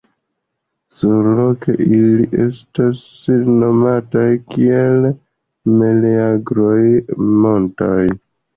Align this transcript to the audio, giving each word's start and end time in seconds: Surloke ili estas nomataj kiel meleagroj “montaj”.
Surloke 0.93 1.75
ili 1.97 2.25
estas 2.45 3.05
nomataj 3.59 4.25
kiel 4.55 5.07
meleagroj 5.77 6.83
“montaj”. 7.45 8.05